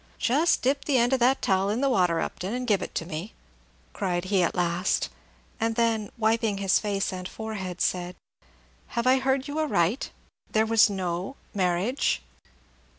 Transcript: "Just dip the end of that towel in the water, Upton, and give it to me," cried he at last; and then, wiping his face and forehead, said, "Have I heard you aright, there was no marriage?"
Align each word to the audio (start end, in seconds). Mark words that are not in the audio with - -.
"Just 0.17 0.63
dip 0.63 0.85
the 0.85 0.97
end 0.97 1.13
of 1.13 1.19
that 1.19 1.43
towel 1.43 1.69
in 1.69 1.79
the 1.81 1.87
water, 1.87 2.19
Upton, 2.21 2.55
and 2.55 2.65
give 2.65 2.81
it 2.81 2.95
to 2.95 3.05
me," 3.05 3.33
cried 3.93 4.25
he 4.33 4.41
at 4.41 4.55
last; 4.55 5.09
and 5.59 5.75
then, 5.75 6.09
wiping 6.17 6.57
his 6.57 6.79
face 6.79 7.13
and 7.13 7.27
forehead, 7.29 7.81
said, 7.81 8.15
"Have 8.97 9.05
I 9.05 9.19
heard 9.19 9.47
you 9.47 9.59
aright, 9.59 10.09
there 10.51 10.65
was 10.65 10.89
no 10.89 11.35
marriage?" 11.53 12.23